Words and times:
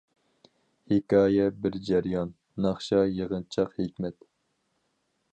ھېكايە 0.93 1.43
بىر 1.65 1.75
جەريان، 1.89 2.31
ناخشا 2.67 3.01
يىغىنچاق 3.19 3.75
ھېكمەت. 3.83 4.19